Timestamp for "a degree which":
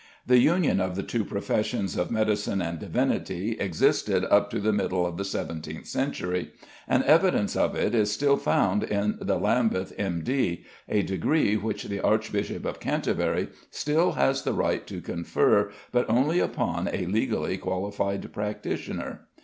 10.89-11.83